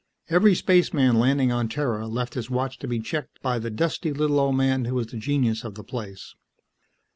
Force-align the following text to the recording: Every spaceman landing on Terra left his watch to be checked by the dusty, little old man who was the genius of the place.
Every 0.31 0.55
spaceman 0.55 1.19
landing 1.19 1.51
on 1.51 1.69
Terra 1.69 2.07
left 2.07 2.33
his 2.33 2.49
watch 2.49 2.79
to 2.79 2.87
be 2.87 2.99
checked 2.99 3.39
by 3.43 3.59
the 3.59 3.69
dusty, 3.69 4.11
little 4.11 4.39
old 4.39 4.55
man 4.55 4.85
who 4.85 4.95
was 4.95 5.05
the 5.05 5.17
genius 5.17 5.63
of 5.63 5.75
the 5.75 5.83
place. 5.83 6.33